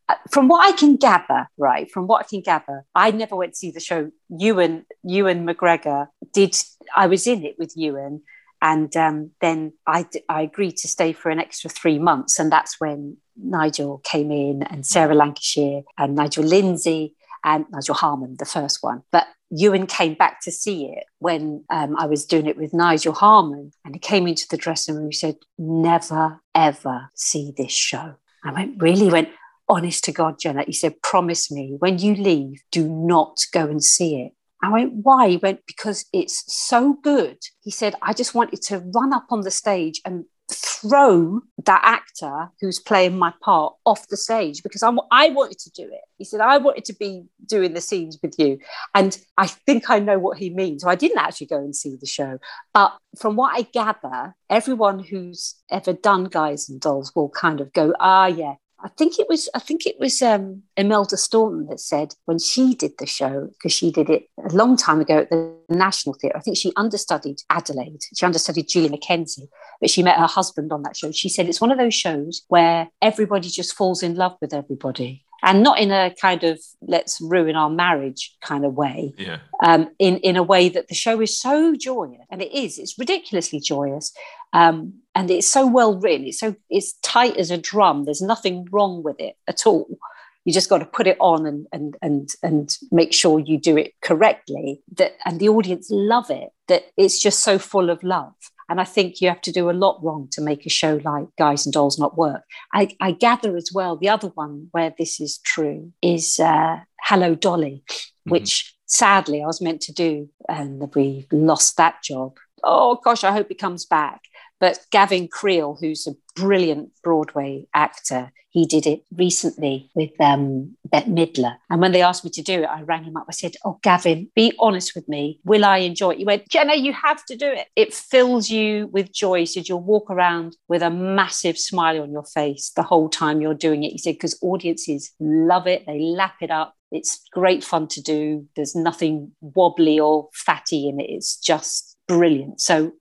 [0.09, 3.55] uh, from what I can gather, right, from what I can gather, I never went
[3.55, 4.13] to see the show.
[4.29, 6.57] Ewan, Ewan McGregor did.
[6.95, 8.23] I was in it with Ewan,
[8.63, 12.39] and um, then I, I agreed to stay for an extra three months.
[12.39, 17.15] And that's when Nigel came in and Sarah Lancashire and Nigel Lindsay
[17.45, 19.03] and Nigel Harman, the first one.
[19.13, 23.13] But Ewan came back to see it when um, I was doing it with Nigel
[23.13, 23.73] Harman.
[23.85, 28.15] And he came into the dressing room and said, Never, ever see this show.
[28.43, 29.05] I went, Really?
[29.05, 29.29] He went,
[29.69, 30.65] Honest to God, Jenna.
[30.65, 34.33] He said, Promise me when you leave, do not go and see it.
[34.63, 35.29] I went, why?
[35.29, 37.39] He went, because it's so good.
[37.63, 42.51] He said, I just wanted to run up on the stage and throw that actor
[42.61, 46.01] who's playing my part off the stage because I'm, I wanted to do it.
[46.19, 48.59] He said, I wanted to be doing the scenes with you.
[48.95, 50.83] And I think I know what he means.
[50.83, 52.39] So I didn't actually go and see the show.
[52.73, 57.73] But from what I gather, everyone who's ever done Guys and Dolls will kind of
[57.73, 61.81] go, ah, yeah, I think it was I think it was um, Imelda Staunton that
[61.81, 65.31] said when she did the show because she did it a long time ago at
[65.31, 66.37] the National Theatre.
[66.37, 68.03] I think she understudied Adelaide.
[68.15, 69.49] She understudied Julia McKenzie,
[69.81, 71.11] but she met her husband on that show.
[71.11, 75.26] She said it's one of those shows where everybody just falls in love with everybody
[75.43, 79.13] and not in a kind of let's ruin our marriage kind of way.
[79.19, 79.39] Yeah.
[79.63, 82.79] Um, in in a way that the show is so joyous, and it is.
[82.79, 84.13] It's ridiculously joyous,
[84.53, 86.27] um, and it's so well written.
[86.27, 88.05] It's so it's tight as a drum.
[88.05, 89.99] There's nothing wrong with it at all.
[90.45, 93.77] You just got to put it on and and and and make sure you do
[93.77, 94.81] it correctly.
[94.97, 96.51] That and the audience love it.
[96.69, 98.35] That it's just so full of love.
[98.69, 101.29] And I think you have to do a lot wrong to make a show like
[101.39, 102.43] Guys and Dolls not work.
[102.73, 107.35] I, I gather as well, the other one where this is true is uh, Hello
[107.35, 108.31] Dolly, mm-hmm.
[108.31, 112.39] which sadly I was meant to do and we lost that job.
[112.65, 114.23] Oh gosh, I hope it comes back.
[114.61, 121.11] But Gavin Creel, who's a brilliant Broadway actor, he did it recently with um, Bette
[121.11, 121.57] Midler.
[121.69, 123.27] And when they asked me to do it, I rang him up.
[123.29, 125.41] I said, Oh, Gavin, be honest with me.
[125.45, 126.19] Will I enjoy it?
[126.19, 127.67] He went, Jenna, you have to do it.
[127.77, 129.41] It fills you with joy.
[129.41, 133.43] He said, You'll walk around with a massive smile on your face the whole time
[133.43, 133.93] you're doing it.
[133.93, 136.75] He said, Because audiences love it, they lap it up.
[136.91, 138.47] It's great fun to do.
[138.57, 141.11] There's nothing wobbly or fatty in it.
[141.11, 142.63] It's just brilliant.
[142.63, 142.93] So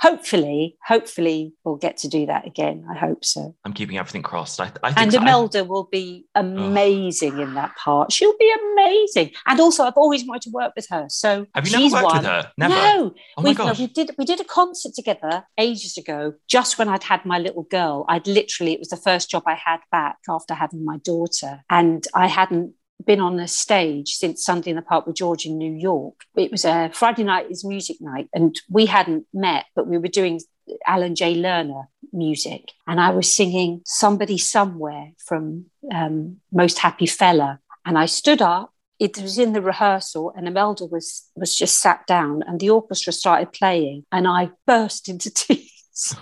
[0.00, 2.86] hopefully, hopefully we'll get to do that again.
[2.90, 3.54] I hope so.
[3.64, 4.60] I'm keeping everything crossed.
[4.60, 5.20] I, I think and so.
[5.20, 7.42] Imelda will be amazing oh.
[7.42, 8.12] in that part.
[8.12, 9.32] She'll be amazing.
[9.46, 11.06] And also, I've always wanted to work with her.
[11.08, 12.16] So have you never worked one.
[12.18, 12.52] with her?
[12.58, 12.74] Never.
[12.74, 13.14] No.
[13.36, 13.42] Oh.
[13.42, 14.10] No, uh, we did.
[14.18, 16.34] We did a concert together ages ago.
[16.48, 19.54] Just when I'd had my little girl, I'd literally it was the first job I
[19.54, 22.74] had back after having my daughter, and I hadn't
[23.06, 26.24] been on the stage since Sunday in the Park with George in New York.
[26.36, 30.08] It was a Friday night is music night, and we hadn't met, but we were
[30.08, 30.40] doing
[30.86, 32.72] Alan Jay Lerner music.
[32.86, 37.60] And I was singing Somebody Somewhere from um, Most Happy Fella.
[37.84, 38.72] And I stood up.
[38.98, 43.12] It was in the rehearsal, and Imelda was was just sat down, and the orchestra
[43.12, 46.14] started playing, and I burst into tears.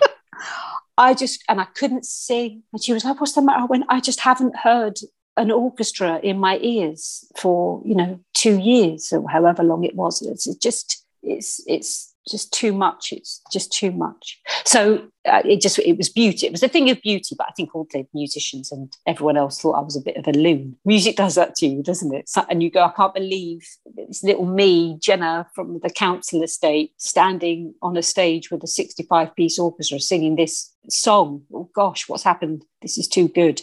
[0.96, 4.00] I just and I couldn't sing, and she was like, "What's the matter?" When I
[4.00, 4.98] just haven't heard
[5.36, 10.22] an orchestra in my ears for you know two years or however long it was.
[10.22, 13.12] It's just it's it's just too much.
[13.12, 14.40] It's just too much.
[14.64, 16.46] So uh, it just it was beauty.
[16.46, 19.60] It was a thing of beauty, but I think all the musicians and everyone else
[19.60, 20.76] thought I was a bit of a loon.
[20.84, 22.30] Music does that to you, doesn't it?
[22.48, 27.74] And you go, I can't believe this little me, Jenna from the council estate, standing
[27.82, 31.42] on a stage with a 65 piece orchestra singing this song.
[31.52, 32.64] Oh gosh, what's happened?
[32.82, 33.62] This is too good.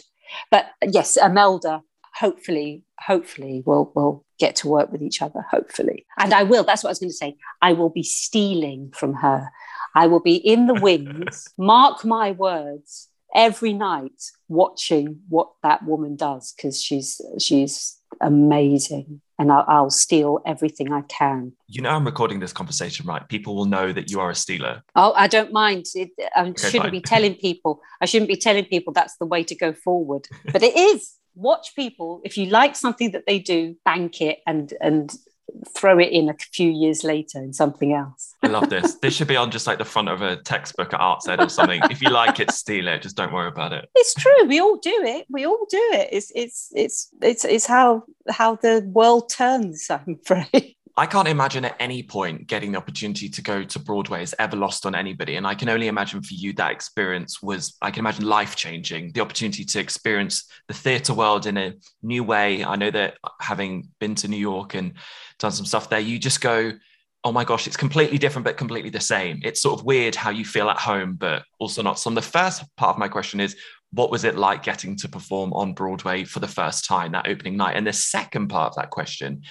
[0.50, 1.82] But yes, Imelda,
[2.14, 6.06] hopefully, hopefully we'll we'll get to work with each other, hopefully.
[6.18, 7.36] And I will, that's what I was going to say.
[7.60, 9.48] I will be stealing from her.
[9.94, 16.16] I will be in the wings, mark my words, every night watching what that woman
[16.16, 21.52] does because she's she's amazing and I'll, I'll, steal everything I can.
[21.66, 23.26] You know, I'm recording this conversation, right?
[23.26, 24.82] People will know that you are a stealer.
[24.94, 25.86] Oh, I don't mind.
[25.94, 26.92] It, I okay, shouldn't fine.
[26.92, 27.80] be telling people.
[28.02, 31.74] I shouldn't be telling people that's the way to go forward, but it is watch
[31.74, 35.16] people if you like something that they do bank it and and
[35.76, 38.94] throw it in a few years later in something else i love this.
[38.96, 41.48] This should be on just like the front of a textbook at arts ed or
[41.48, 41.80] something.
[41.90, 43.02] If you like it steal it.
[43.02, 43.88] Just don't worry about it.
[43.94, 44.44] It's true.
[44.46, 45.26] We all do it.
[45.30, 46.08] We all do it.
[46.12, 50.76] It's it's it's it's, it's how how the world turns i'm afraid.
[50.96, 54.56] I can't imagine at any point getting the opportunity to go to Broadway is ever
[54.56, 55.36] lost on anybody.
[55.36, 59.12] And I can only imagine for you that experience was, I can imagine life changing,
[59.12, 62.64] the opportunity to experience the theatre world in a new way.
[62.64, 64.92] I know that uh, having been to New York and
[65.38, 66.72] done some stuff there, you just go,
[67.24, 69.40] oh my gosh, it's completely different, but completely the same.
[69.42, 71.98] It's sort of weird how you feel at home, but also not.
[71.98, 73.56] So the first part of my question is,
[73.92, 77.56] what was it like getting to perform on Broadway for the first time that opening
[77.56, 77.76] night?
[77.76, 79.42] And the second part of that question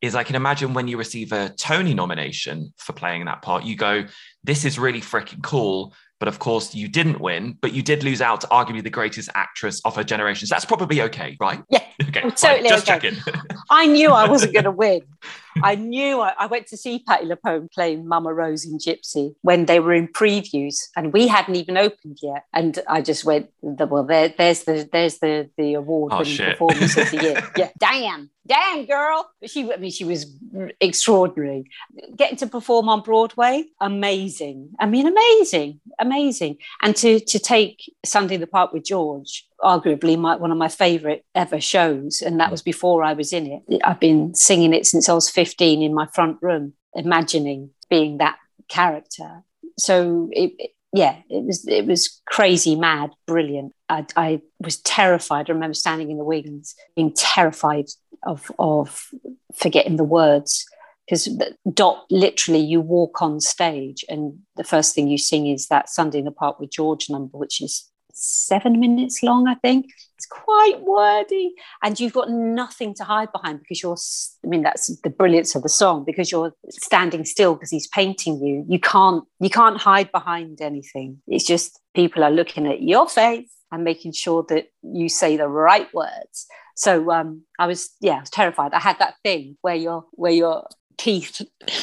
[0.00, 3.74] is I can imagine when you receive a Tony nomination for playing that part, you
[3.74, 4.04] go,
[4.44, 5.94] this is really freaking cool.
[6.18, 9.28] But of course, you didn't win, but you did lose out to arguably the greatest
[9.34, 10.46] actress of her generation.
[10.46, 11.62] So that's probably okay, right?
[11.70, 11.82] Yeah.
[12.08, 12.22] Okay.
[12.30, 12.68] Totally.
[12.68, 13.10] Just okay.
[13.10, 13.34] checking.
[13.70, 15.02] I knew I wasn't going to win.
[15.62, 19.66] I knew I, I, went to see Patti LuPone playing Mama Rose in Gypsy when
[19.66, 22.44] they were in previews, and we hadn't even opened yet.
[22.52, 27.10] And I just went, well, there, there's the there's the the award oh, performance of
[27.10, 27.50] the year.
[27.56, 29.28] Yeah, damn, damn, girl.
[29.46, 30.26] She, I mean, she was
[30.80, 31.64] extraordinary.
[32.16, 34.70] Getting to perform on Broadway, amazing.
[34.78, 36.56] I mean, amazing, amazing.
[36.82, 40.68] And to to take Sunday in the Park with George arguably my, one of my
[40.68, 42.52] favorite ever shows and that mm.
[42.52, 43.80] was before i was in it.
[43.84, 48.38] I've been singing it since i was 15 in my front room imagining being that
[48.68, 49.42] character.
[49.78, 53.74] So it, yeah it was it was crazy mad brilliant.
[53.88, 55.48] I, I was terrified.
[55.48, 57.86] I remember standing in the wings being terrified
[58.24, 59.08] of of
[59.54, 60.66] forgetting the words
[61.08, 61.28] because
[61.72, 66.18] dot literally you walk on stage and the first thing you sing is that sunday
[66.18, 69.86] in the park with george number which is seven minutes long, I think.
[70.16, 71.54] It's quite wordy.
[71.82, 73.96] And you've got nothing to hide behind because you're,
[74.44, 78.40] I mean, that's the brilliance of the song because you're standing still because he's painting
[78.42, 78.64] you.
[78.68, 81.22] You can't, you can't hide behind anything.
[81.28, 85.48] It's just people are looking at your face and making sure that you say the
[85.48, 86.46] right words.
[86.74, 88.72] So um, I was, yeah, I was terrified.
[88.72, 90.66] I had that thing where you're, where your
[90.98, 91.40] teeth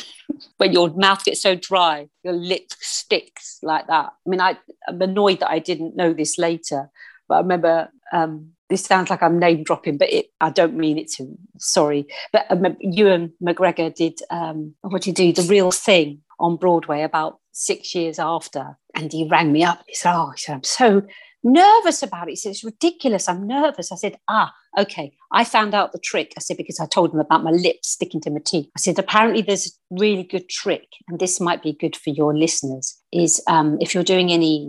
[0.58, 4.12] when your mouth gets so dry, your lip sticks like that.
[4.26, 6.90] I mean, I, am annoyed that I didn't know this later,
[7.28, 10.98] but I remember um, this sounds like I'm name dropping, but it, I don't mean
[10.98, 11.38] it to.
[11.58, 15.34] Sorry, but um, Ewan McGregor did um, what did do?
[15.34, 19.84] The Real Thing on Broadway about six years after, and he rang me up.
[19.88, 21.04] He said, "Oh, he said, I'm so
[21.46, 22.32] nervous about it.
[22.32, 23.30] He said, It's ridiculous.
[23.30, 23.92] I'm nervous.
[23.92, 25.14] I said, Ah, okay.
[25.32, 26.34] I found out the trick.
[26.36, 28.68] I said, Because I told him about my lips sticking to my teeth.
[28.76, 32.36] I said, Apparently, there's a really good trick, and this might be good for your
[32.36, 32.98] listeners.
[33.14, 34.68] Is um, if you're doing any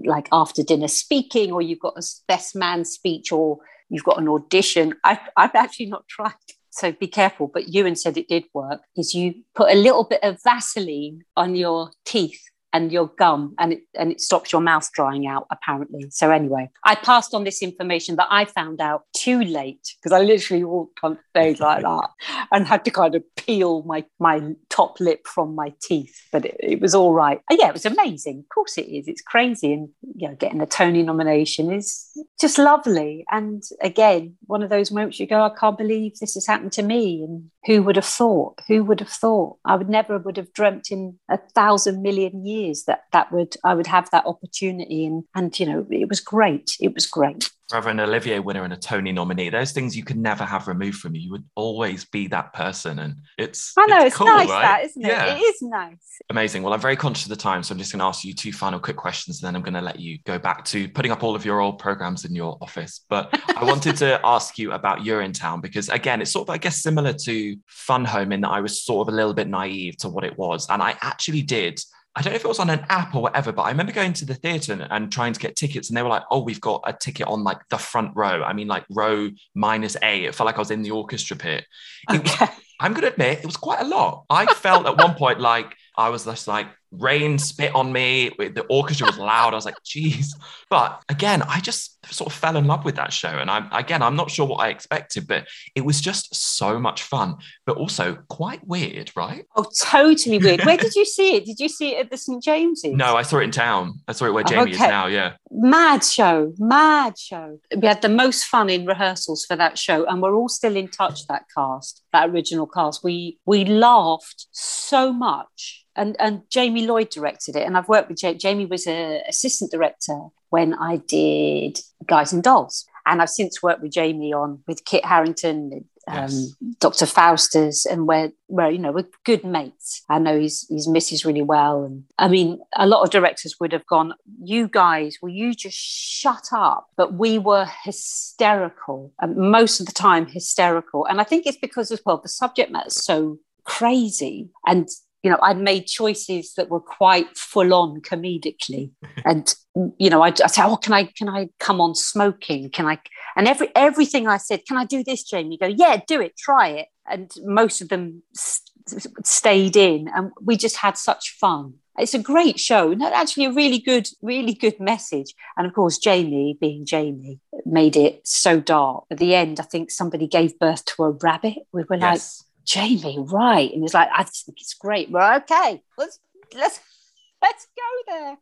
[0.00, 3.58] like after dinner speaking, or you've got a best man speech, or
[3.88, 6.34] you've got an audition, I, I've actually not tried
[6.76, 7.50] so be careful.
[7.52, 8.82] But Ewan said it did work.
[8.96, 12.42] Is you put a little bit of Vaseline on your teeth
[12.76, 16.06] and your gum and it, and it stops your mouth drying out apparently.
[16.10, 20.22] So anyway i passed on this information that i found out too late because i
[20.22, 22.10] literally walked on stage like that
[22.52, 26.56] and had to kind of peel my my top lip from my teeth but it,
[26.60, 27.40] it was all right.
[27.50, 28.40] Oh, yeah it was amazing.
[28.40, 29.08] Of course it is.
[29.08, 32.06] It's crazy and you know getting a tony nomination is
[32.40, 33.24] just lovely.
[33.30, 36.82] And again one of those moments you go i can't believe this has happened to
[36.82, 37.22] me.
[37.22, 38.60] And who would have thought?
[38.68, 39.58] Who would have thought?
[39.64, 43.74] I would never would have dreamt in a thousand million years that that would I
[43.74, 47.90] would have that opportunity and and you know it was great it was great Rather
[47.90, 51.16] an Olivier winner and a Tony nominee, those things you could never have removed from
[51.16, 51.22] you.
[51.22, 53.72] You would always be that person, and it's.
[53.76, 54.62] I know it's, cool, nice right?
[54.62, 55.08] that, isn't it?
[55.08, 55.34] Yeah.
[55.34, 56.20] It is nice.
[56.30, 56.62] Amazing.
[56.62, 58.52] Well, I'm very conscious of the time, so I'm just going to ask you two
[58.52, 61.24] final quick questions, and then I'm going to let you go back to putting up
[61.24, 63.04] all of your old programs in your office.
[63.08, 66.82] But I wanted to ask you about Urinetown because, again, it's sort of, I guess,
[66.82, 70.08] similar to Fun Home in that I was sort of a little bit naive to
[70.08, 71.80] what it was, and I actually did.
[72.16, 74.14] I don't know if it was on an app or whatever, but I remember going
[74.14, 76.82] to the theatre and, trying to get tickets, and they were like, "Oh, we've got
[76.86, 80.24] a ticket on like the front row." I mean, like row minus A.
[80.24, 81.66] It felt like I was in the orchestra pit.
[82.10, 82.48] It was-
[82.78, 84.24] I'm going to admit it was quite a lot.
[84.28, 88.30] I felt at one point like I was just like rain spit on me.
[88.38, 89.52] The orchestra was loud.
[89.52, 90.34] I was like, geez.
[90.70, 93.28] But again, I just sort of fell in love with that show.
[93.28, 97.02] And I'm again, I'm not sure what I expected, but it was just so much
[97.02, 99.44] fun, but also quite weird, right?
[99.56, 100.64] Oh, totally weird.
[100.64, 101.44] Where did you see it?
[101.44, 102.92] Did you see it at the St James's?
[102.92, 104.00] No, I saw it in town.
[104.08, 105.06] I saw it where Jamie is now.
[105.06, 105.34] Yeah.
[105.50, 107.58] Mad show, mad show.
[107.76, 110.88] We had the most fun in rehearsals for that show, and we're all still in
[110.88, 111.26] touch.
[111.26, 115.85] That cast, that original cast, we we laughed so much.
[115.96, 119.70] And and Jamie Lloyd directed it, and I've worked with Ja- Jamie was an assistant
[119.70, 120.18] director
[120.50, 125.04] when I did Guys and Dolls, and I've since worked with Jamie on with Kit
[125.04, 126.52] Harington, um, Yes.
[126.78, 127.04] Dr.
[127.06, 130.02] Faustus, and we're, we're you know we're good mates.
[130.08, 133.72] I know he's he's misses really well, and I mean a lot of directors would
[133.72, 139.80] have gone, "You guys, will you just shut up?" But we were hysterical, and most
[139.80, 142.96] of the time hysterical, and I think it's because as well the subject matter is
[142.96, 144.88] so crazy, and
[145.26, 148.92] you know I'd made choices that were quite full on comedically,
[149.24, 149.52] and
[149.98, 152.70] you know I'd, I'd say, "Oh, can I can I come on smoking?
[152.70, 152.98] Can I?"
[153.36, 156.36] And every everything I said, "Can I do this, Jamie?" You go, "Yeah, do it,
[156.36, 158.60] try it." And most of them s-
[158.94, 161.74] s- stayed in, and we just had such fun.
[161.98, 165.34] It's a great show, and actually a really good, really good message.
[165.56, 169.04] And of course, Jamie, being Jamie, made it so dark.
[169.10, 171.56] At the end, I think somebody gave birth to a rabbit.
[171.72, 172.44] We were like, Yes.
[172.66, 173.72] Jamie, right?
[173.72, 175.10] And it's like, I think it's great.
[175.10, 175.82] We're okay.
[175.96, 176.18] Let's
[176.54, 176.80] let's
[177.42, 178.36] let's go there.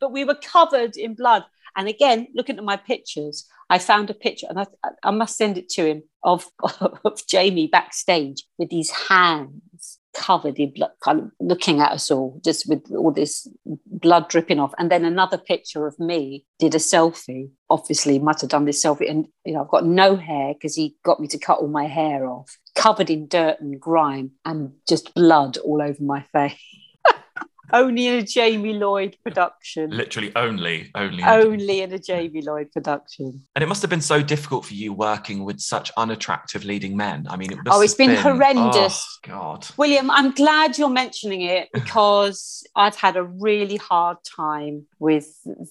[0.00, 1.44] But we were covered in blood.
[1.76, 4.66] And again, looking at my pictures, I found a picture, and I,
[5.02, 6.46] I must send it to him of,
[6.80, 12.40] of Jamie backstage with his hands covered in blood, kind of looking at us all,
[12.44, 13.48] just with all this
[13.86, 14.72] blood dripping off.
[14.78, 17.50] And then another picture of me did a selfie.
[17.70, 20.96] Obviously, must have done this selfie, and you know, I've got no hair because he
[21.04, 25.14] got me to cut all my hair off, covered in dirt and grime, and just
[25.14, 26.54] blood all over my face.
[27.72, 29.90] Only in a Jamie Lloyd production.
[29.90, 31.22] Literally only, only.
[31.22, 33.46] Only in a Jamie Lloyd production.
[33.54, 37.26] And it must have been so difficult for you working with such unattractive leading men.
[37.28, 39.20] I mean, it Oh, it's have been horrendous.
[39.26, 39.66] Oh, God.
[39.76, 45.26] William, I'm glad you're mentioning it because I've had a really hard time with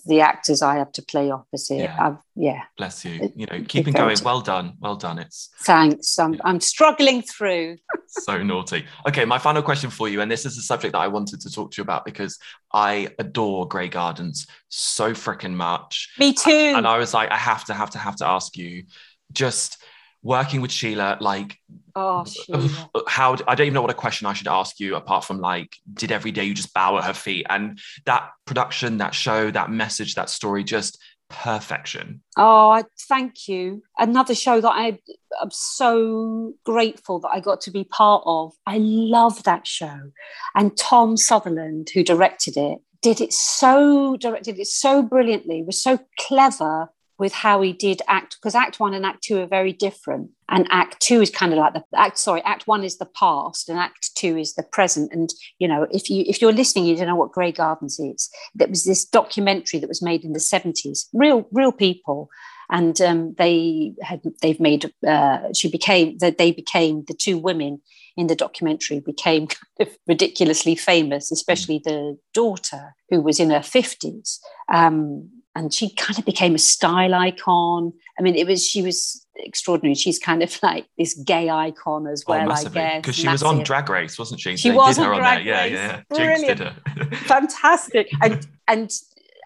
[0.05, 1.77] the actors I have to play opposite.
[1.77, 1.97] Yeah.
[1.99, 3.31] I've, yeah, Bless you.
[3.35, 4.17] You know, keeping going.
[4.23, 4.73] Well done.
[4.79, 5.17] Well done.
[5.17, 6.19] It's thanks.
[6.19, 6.41] I'm, Yeah.
[6.43, 7.77] I'm struggling through.
[8.07, 8.85] so naughty.
[9.07, 11.51] Okay, my final question for you, and this is a subject that I wanted to
[11.51, 12.37] talk to you about because
[12.73, 16.13] I adore Grey Gardens so freaking much.
[16.19, 16.51] Me too.
[16.51, 18.83] And I was like, I have to, have to, have to ask you,
[19.31, 19.77] just
[20.23, 21.57] working with Sheila, like
[21.95, 22.69] oh, Sheila.
[23.07, 25.77] how I don't even know what a question I should ask you apart from like,
[25.93, 27.45] did every day you just bow at her feet?
[27.49, 30.99] And that production, that show, that message, that story, just
[31.29, 32.21] perfection.
[32.37, 33.83] Oh, thank you.
[33.97, 34.99] Another show that I
[35.41, 38.53] am so grateful that I got to be part of.
[38.65, 40.11] I love that show.
[40.55, 45.99] And Thom Southerland, who directed it, did it so directed it so brilliantly, was so
[46.19, 46.89] clever
[47.19, 50.29] with how he did act because act one and act two are very different.
[50.49, 53.69] And act two is kind of like the act sorry act one is the past
[53.69, 55.11] and act two is the present.
[55.11, 58.29] And you know if you if you're listening you don't know what grey gardens is.
[58.55, 62.29] There was this documentary that was made in the 70s real real people.
[62.69, 67.81] And um, they had they've made uh, she became that they became the two women
[68.17, 73.59] in the documentary became kind of ridiculously famous especially the daughter who was in her
[73.59, 74.39] 50s
[74.73, 79.25] um, and she kind of became a style icon i mean it was she was
[79.35, 83.27] extraordinary she's kind of like this gay icon as Oh, well i guess Because she
[83.27, 84.57] was on Drag Race, wasn't she?
[84.57, 85.53] She They was did on her Drag there.
[85.53, 85.71] Race.
[85.71, 86.71] Yeah, yeah.
[86.71, 87.15] Her.
[87.17, 88.91] fantastic and and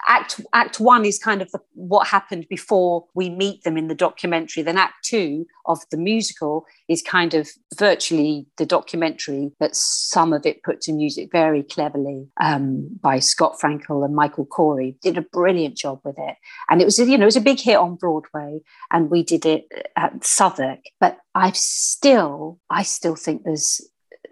[0.06, 3.94] act act one is kind of the, what happened before we meet them in the
[3.94, 4.62] documentary.
[4.62, 7.48] Then act two of the musical is kind of
[7.78, 13.56] virtually the documentary but some of it put to music very cleverly um, by scott
[13.62, 14.98] frankel and michael korie.
[15.00, 16.36] Did a brilliant job with it.
[16.68, 19.46] And it was you know it was a big hit on broadway and we did
[19.46, 19.64] it
[19.96, 20.80] at southwark.
[21.00, 23.80] But i've still i still think there's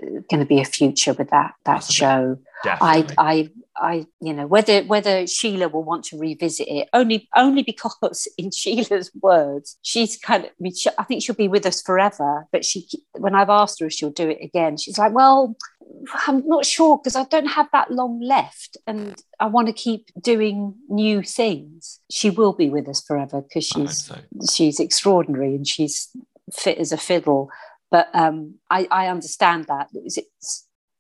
[0.01, 2.39] going to be a future with that that show.
[2.63, 3.15] Definitely.
[3.17, 7.63] I, I, I, you know, whether whether Sheila will want to revisit it only only
[7.63, 10.51] because, in Sheila's words, she's kind of.
[10.51, 12.47] I, mean, she, I think she'll be with us forever.
[12.53, 12.87] But she,
[13.19, 15.57] when I've asked her if she'll do it again, she's like, "Well,
[16.27, 20.11] I'm not sure because I don't have that long left, and I want to keep
[20.21, 24.17] doing new things." She will be with us forever because she's so.
[24.53, 26.11] she's extraordinary and she's
[26.53, 27.51] fit as a fiddle.
[27.91, 30.19] But um, I, I understand that it's,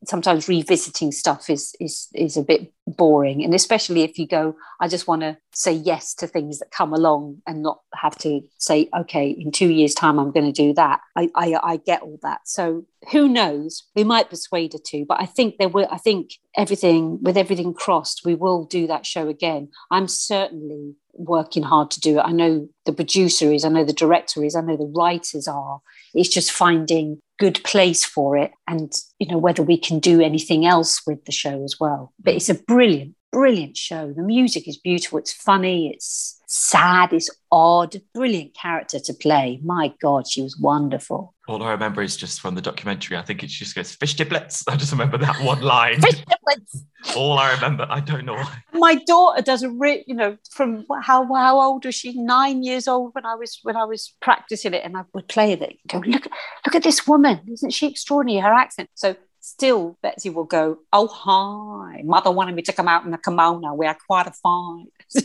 [0.06, 4.88] sometimes revisiting stuff is is is a bit boring, and especially if you go, I
[4.88, 8.88] just want to say yes to things that come along and not have to say,
[8.96, 11.00] okay, in two years' time I'm going to do that.
[11.16, 12.40] I, I I get all that.
[12.44, 13.84] So who knows?
[13.94, 15.88] We might persuade her to, but I think there will.
[15.90, 19.68] I think everything with everything crossed, we will do that show again.
[19.90, 22.22] I'm certainly working hard to do it.
[22.22, 25.80] I know the producer is, I know the director is, I know the writers are.
[26.14, 30.66] It's just finding good place for it and you know whether we can do anything
[30.66, 32.12] else with the show as well.
[32.22, 34.12] But it's a brilliant, brilliant show.
[34.14, 39.60] The music is beautiful, it's funny, it's sad, it's odd, brilliant character to play.
[39.64, 41.34] My God, she was wonderful.
[41.48, 43.16] All I remember is just from the documentary.
[43.16, 44.64] I think it just goes fish giblets.
[44.68, 46.00] I just remember that one line.
[46.00, 46.84] Fish giblets.
[47.16, 47.86] All I remember.
[47.88, 48.62] I don't know why.
[48.72, 52.86] my daughter does a re- you know from how how old was she nine years
[52.86, 55.98] old when i was when i was practicing it and i would play it go
[55.98, 56.26] look
[56.66, 61.06] look at this woman isn't she extraordinary her accent so still betsy will go oh
[61.08, 64.86] hi mother wanted me to come out in a kimono we're qualified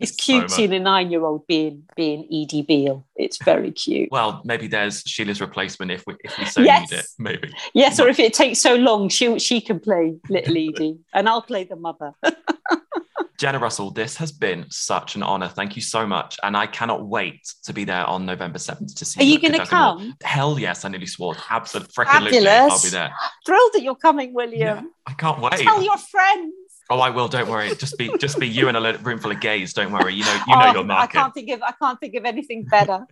[0.00, 4.66] it's cute So seeing a nine-year-old being being edie beale it's very cute Well, maybe
[4.68, 6.90] there's Sheila's replacement if we if we so Yes.
[6.90, 7.06] need it.
[7.18, 7.52] Maybe.
[7.74, 11.42] yes or if it takes so long she she can play little edie and i'll
[11.42, 12.12] play the mother
[13.38, 15.46] Jenna Russell, this has been such an honor.
[15.48, 16.38] Thank you so much.
[16.42, 19.30] And I cannot wait to be there on November 7th to see you.
[19.30, 21.36] are you going to come Hell yes, I nearly swore.
[21.48, 21.92] Absolutely.
[22.04, 22.72] Fabulous.
[22.72, 23.12] I'll be there.
[23.46, 25.52] thrilled that you're coming william Yeah, I can't wait.
[25.60, 26.52] tell your friends
[26.90, 27.28] Oh, I will.
[27.28, 27.74] Don't worry.
[27.74, 29.74] Just be just be you in a room full of gays.
[29.74, 30.14] Don't worry.
[30.14, 32.64] You know you know Oh, your I can't think of I can't think of anything
[32.64, 33.06] better.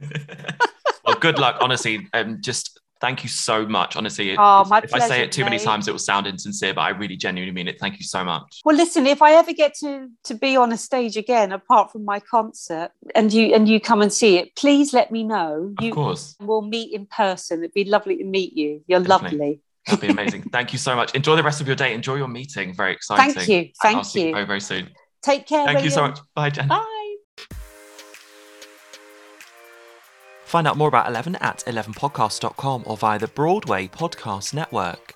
[1.04, 1.58] well, good luck.
[1.60, 3.96] Honestly, um, just thank you so much.
[3.96, 6.82] Honestly, Oh, my if I say it too many times, it will sound insincere, but
[6.82, 7.78] I really genuinely mean it.
[7.78, 8.60] Thank you so much.
[8.64, 12.04] well, listen, if I ever get to to be on a stage again, apart from
[12.04, 15.74] my concert, and you and you come and see it, please let me know.
[15.78, 17.60] Of You course, we'll meet in person.
[17.60, 18.82] It'd be lovely to meet you.
[18.86, 19.38] You're Definitely.
[19.38, 19.60] lovely.
[19.86, 20.42] that'd be amazing.
[20.52, 21.14] thank you so much.
[21.14, 21.94] Enjoy the rest of your day.
[21.94, 22.74] Enjoy your meeting.
[22.74, 23.34] Very exciting.
[23.34, 23.70] Thank you.
[23.82, 24.32] Thank I'll see you you.
[24.32, 24.88] very very soon.
[25.22, 25.64] Take care.
[25.66, 26.18] Thank you so much.
[26.34, 26.68] Bye, Jen.
[26.68, 27.02] Bye.
[30.46, 35.15] Find out more about 11 at 11podcast.com or via the Broadway Podcast Network.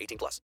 [0.00, 0.40] 18 plus.